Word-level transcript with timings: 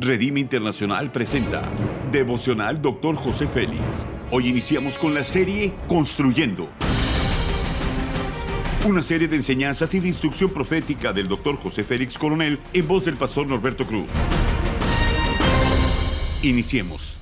Redime 0.00 0.38
Internacional 0.38 1.10
presenta 1.10 1.68
Devocional 2.12 2.80
Dr. 2.80 3.16
José 3.16 3.48
Félix. 3.48 4.06
Hoy 4.30 4.46
iniciamos 4.46 4.96
con 4.96 5.12
la 5.12 5.24
serie 5.24 5.74
Construyendo. 5.88 6.68
Una 8.86 9.02
serie 9.02 9.26
de 9.26 9.34
enseñanzas 9.34 9.92
y 9.94 9.98
de 9.98 10.06
instrucción 10.06 10.50
profética 10.50 11.12
del 11.12 11.26
Dr. 11.26 11.56
José 11.56 11.82
Félix 11.82 12.16
Coronel 12.16 12.60
en 12.72 12.86
voz 12.86 13.06
del 13.06 13.16
pastor 13.16 13.48
Norberto 13.48 13.88
Cruz. 13.88 14.06
Iniciemos. 16.42 17.18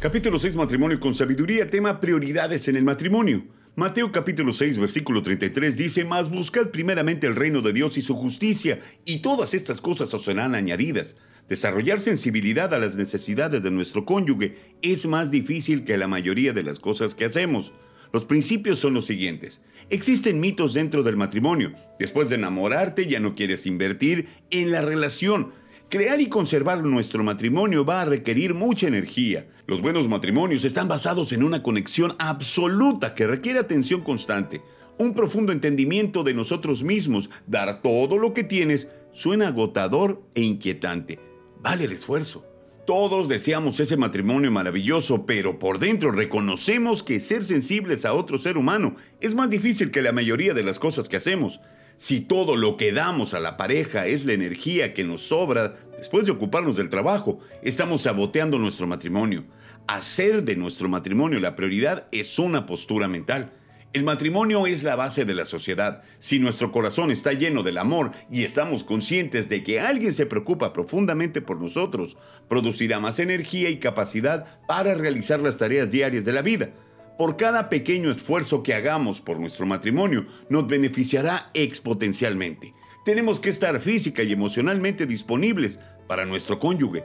Capítulo 0.00 0.38
6 0.38 0.54
Matrimonio 0.54 1.00
con 1.00 1.14
sabiduría, 1.14 1.70
tema 1.70 1.98
prioridades 1.98 2.68
en 2.68 2.76
el 2.76 2.84
matrimonio. 2.84 3.42
Mateo 3.78 4.10
capítulo 4.10 4.54
6 4.54 4.78
versículo 4.78 5.22
33 5.22 5.76
dice, 5.76 6.06
Mas 6.06 6.30
buscad 6.30 6.68
primeramente 6.70 7.26
el 7.26 7.36
reino 7.36 7.60
de 7.60 7.74
Dios 7.74 7.98
y 7.98 8.02
su 8.02 8.14
justicia, 8.14 8.80
y 9.04 9.18
todas 9.18 9.52
estas 9.52 9.82
cosas 9.82 10.14
os 10.14 10.24
serán 10.24 10.54
añadidas. 10.54 11.14
Desarrollar 11.46 12.00
sensibilidad 12.00 12.72
a 12.72 12.78
las 12.78 12.96
necesidades 12.96 13.62
de 13.62 13.70
nuestro 13.70 14.06
cónyuge 14.06 14.56
es 14.80 15.04
más 15.04 15.30
difícil 15.30 15.84
que 15.84 15.98
la 15.98 16.08
mayoría 16.08 16.54
de 16.54 16.62
las 16.62 16.80
cosas 16.80 17.14
que 17.14 17.26
hacemos. 17.26 17.74
Los 18.14 18.24
principios 18.24 18.78
son 18.78 18.94
los 18.94 19.04
siguientes. 19.04 19.60
Existen 19.90 20.40
mitos 20.40 20.72
dentro 20.72 21.02
del 21.02 21.18
matrimonio. 21.18 21.74
Después 21.98 22.30
de 22.30 22.36
enamorarte 22.36 23.06
ya 23.06 23.20
no 23.20 23.34
quieres 23.34 23.66
invertir 23.66 24.26
en 24.50 24.72
la 24.72 24.80
relación 24.80 25.52
Crear 25.88 26.20
y 26.20 26.28
conservar 26.28 26.82
nuestro 26.82 27.22
matrimonio 27.22 27.84
va 27.84 28.02
a 28.02 28.06
requerir 28.06 28.54
mucha 28.54 28.88
energía. 28.88 29.46
Los 29.68 29.80
buenos 29.80 30.08
matrimonios 30.08 30.64
están 30.64 30.88
basados 30.88 31.30
en 31.30 31.44
una 31.44 31.62
conexión 31.62 32.16
absoluta 32.18 33.14
que 33.14 33.28
requiere 33.28 33.60
atención 33.60 34.00
constante, 34.00 34.62
un 34.98 35.14
profundo 35.14 35.52
entendimiento 35.52 36.24
de 36.24 36.34
nosotros 36.34 36.82
mismos. 36.82 37.30
Dar 37.46 37.82
todo 37.82 38.18
lo 38.18 38.34
que 38.34 38.42
tienes 38.42 38.88
suena 39.12 39.46
agotador 39.46 40.24
e 40.34 40.42
inquietante. 40.42 41.20
Vale 41.60 41.84
el 41.84 41.92
esfuerzo. 41.92 42.44
Todos 42.84 43.28
deseamos 43.28 43.78
ese 43.78 43.96
matrimonio 43.96 44.50
maravilloso, 44.50 45.24
pero 45.24 45.60
por 45.60 45.78
dentro 45.78 46.10
reconocemos 46.10 47.04
que 47.04 47.20
ser 47.20 47.44
sensibles 47.44 48.04
a 48.04 48.12
otro 48.12 48.38
ser 48.38 48.58
humano 48.58 48.96
es 49.20 49.36
más 49.36 49.50
difícil 49.50 49.92
que 49.92 50.02
la 50.02 50.10
mayoría 50.10 50.52
de 50.52 50.64
las 50.64 50.80
cosas 50.80 51.08
que 51.08 51.16
hacemos. 51.16 51.60
Si 51.96 52.20
todo 52.20 52.56
lo 52.56 52.76
que 52.76 52.92
damos 52.92 53.32
a 53.32 53.40
la 53.40 53.56
pareja 53.56 54.04
es 54.04 54.26
la 54.26 54.34
energía 54.34 54.92
que 54.92 55.02
nos 55.02 55.28
sobra 55.28 55.76
después 55.96 56.26
de 56.26 56.32
ocuparnos 56.32 56.76
del 56.76 56.90
trabajo, 56.90 57.40
estamos 57.62 58.02
saboteando 58.02 58.58
nuestro 58.58 58.86
matrimonio. 58.86 59.44
Hacer 59.86 60.42
de 60.42 60.56
nuestro 60.56 60.90
matrimonio 60.90 61.40
la 61.40 61.56
prioridad 61.56 62.06
es 62.12 62.38
una 62.38 62.66
postura 62.66 63.08
mental. 63.08 63.52
El 63.94 64.04
matrimonio 64.04 64.66
es 64.66 64.82
la 64.82 64.94
base 64.94 65.24
de 65.24 65.32
la 65.32 65.46
sociedad. 65.46 66.02
Si 66.18 66.38
nuestro 66.38 66.70
corazón 66.70 67.10
está 67.10 67.32
lleno 67.32 67.62
del 67.62 67.78
amor 67.78 68.12
y 68.30 68.42
estamos 68.42 68.84
conscientes 68.84 69.48
de 69.48 69.62
que 69.62 69.80
alguien 69.80 70.12
se 70.12 70.26
preocupa 70.26 70.74
profundamente 70.74 71.40
por 71.40 71.58
nosotros, 71.58 72.18
producirá 72.46 73.00
más 73.00 73.20
energía 73.20 73.70
y 73.70 73.78
capacidad 73.78 74.60
para 74.68 74.94
realizar 74.94 75.40
las 75.40 75.56
tareas 75.56 75.90
diarias 75.90 76.26
de 76.26 76.32
la 76.32 76.42
vida. 76.42 76.72
Por 77.18 77.36
cada 77.36 77.70
pequeño 77.70 78.10
esfuerzo 78.10 78.62
que 78.62 78.74
hagamos 78.74 79.22
por 79.22 79.40
nuestro 79.40 79.64
matrimonio, 79.64 80.26
nos 80.50 80.66
beneficiará 80.66 81.50
exponencialmente. 81.54 82.74
Tenemos 83.06 83.40
que 83.40 83.48
estar 83.48 83.80
física 83.80 84.22
y 84.22 84.32
emocionalmente 84.32 85.06
disponibles 85.06 85.78
para 86.06 86.26
nuestro 86.26 86.58
cónyuge. 86.58 87.04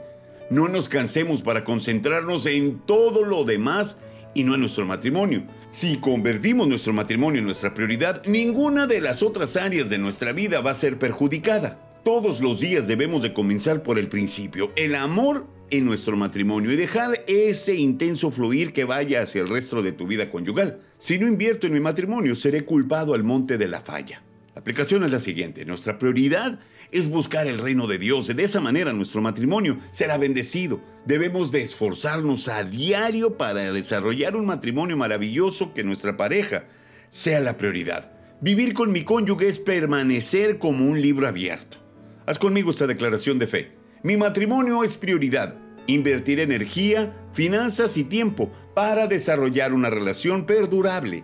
No 0.50 0.67
nos 0.67 0.89
cansemos 0.89 1.42
para 1.42 1.64
concentrarnos 1.64 2.45
en 2.45 2.80
todo 2.80 3.23
lo 3.23 3.45
demás 3.45 3.98
y 4.34 4.44
no 4.44 4.56
en 4.56 4.62
nuestro 4.62 4.86
matrimonio. 4.86 5.44
Si 5.70 5.98
convertimos 5.98 6.67
nuestro 6.67 6.92
matrimonio 6.92 7.39
en 7.39 7.45
nuestra 7.45 7.73
prioridad, 7.73 8.22
ninguna 8.26 8.88
de 8.88 9.00
las 9.00 9.23
otras 9.23 9.56
áreas 9.56 9.89
de 9.89 9.98
nuestra 9.98 10.34
vida 10.34 10.59
va 10.59 10.72
a 10.72 10.76
ser 10.76 11.00
perjudicada. 11.00 11.80
Todos 12.04 12.42
los 12.42 12.59
días 12.59 12.88
debemos 12.88 13.22
de 13.22 13.32
comenzar 13.32 13.82
por 13.82 13.98
el 13.98 14.09
principio, 14.09 14.72
el 14.76 14.95
amor 14.95 15.48
en 15.72 15.86
nuestro 15.86 16.16
matrimonio 16.16 16.72
y 16.72 16.75
dejar 16.75 17.23
ese 17.27 17.75
intenso 17.75 18.30
fluir 18.30 18.73
que 18.73 18.83
vaya 18.83 19.23
hacia 19.23 19.42
el 19.42 19.49
resto 19.49 19.82
de 19.82 19.93
tu 19.93 20.05
vida 20.05 20.30
conyugal. 20.30 20.82
Si 20.98 21.17
no 21.17 21.27
invierto 21.27 21.65
en 21.65 21.73
mi 21.73 21.80
matrimonio, 21.80 22.36
seré 22.36 22.65
culpado 22.65 23.14
al 23.14 23.23
monte 23.23 23.58
de 23.58 23.67
la 23.67 23.82
falla. 23.82 24.21
La 24.54 24.59
aplicación 24.59 25.04
es 25.05 25.11
la 25.11 25.21
siguiente, 25.21 25.65
nuestra 25.65 25.98
prioridad 25.98 26.59
es 26.92 27.08
buscar 27.09 27.48
el 27.48 27.58
reino 27.58 27.87
de 27.87 27.98
Dios. 27.98 28.27
De 28.27 28.43
esa 28.43 28.59
manera 28.59 28.92
nuestro 28.92 29.21
matrimonio 29.21 29.77
será 29.92 30.17
bendecido. 30.17 30.82
Debemos 31.05 31.52
de 31.52 31.64
esforzarnos 31.64 32.49
a 32.49 32.64
diario 32.65 33.38
para 33.38 33.71
desarrollar 33.71 34.36
un 34.36 34.45
matrimonio 34.45 34.98
maravilloso 34.98 35.73
que 35.73 35.86
nuestra 35.86 36.17
pareja 36.17 36.65
sea 37.09 37.39
la 37.39 37.55
prioridad. 37.55 38.11
Vivir 38.42 38.73
con 38.73 38.92
mi 38.92 39.03
cónyuge 39.03 39.48
es 39.48 39.59
permanecer 39.59 40.58
como 40.58 40.86
un 40.86 40.99
libro 40.99 41.27
abierto. 41.27 41.77
Haz 42.26 42.38
conmigo 42.38 42.71
esta 42.71 42.88
declaración 42.88 43.39
de 43.39 43.48
fe. 43.48 43.80
Mi 44.04 44.17
matrimonio 44.17 44.84
es 44.84 44.98
prioridad. 44.98 45.56
Invertir 45.86 46.39
energía, 46.39 47.16
finanzas 47.34 47.98
y 47.98 48.04
tiempo 48.04 48.52
para 48.73 49.08
desarrollar 49.08 49.73
una 49.73 49.89
relación 49.89 50.45
perdurable. 50.45 51.23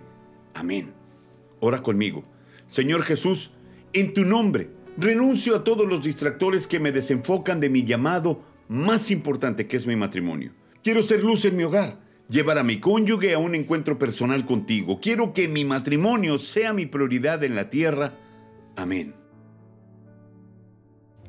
Amén. 0.54 0.94
Ora 1.60 1.82
conmigo. 1.82 2.24
Señor 2.68 3.04
Jesús, 3.04 3.54
en 3.94 4.14
tu 4.14 4.26
nombre, 4.26 4.70
renuncio 4.98 5.56
a 5.56 5.64
todos 5.64 5.88
los 5.88 6.04
distractores 6.04 6.68
que 6.68 6.80
me 6.80 6.92
desenfocan 6.92 7.60
de 7.60 7.70
mi 7.70 7.84
llamado 7.84 8.44
más 8.68 9.10
importante 9.10 9.68
que 9.68 9.78
es 9.78 9.88
mi 9.88 9.96
matrimonio. 9.96 10.54
Quiero 10.84 11.02
ser 11.02 11.24
luz 11.24 11.46
en 11.46 11.56
mi 11.56 11.64
hogar, 11.64 12.00
llevar 12.30 12.58
a 12.58 12.64
mi 12.64 12.80
cónyuge 12.80 13.34
a 13.34 13.40
un 13.40 13.56
encuentro 13.56 13.98
personal 13.98 14.46
contigo. 14.46 15.00
Quiero 15.02 15.34
que 15.34 15.48
mi 15.48 15.66
matrimonio 15.66 16.38
sea 16.38 16.74
mi 16.74 16.86
prioridad 16.86 17.44
en 17.44 17.56
la 17.56 17.70
tierra. 17.70 18.20
Amén. 18.76 19.16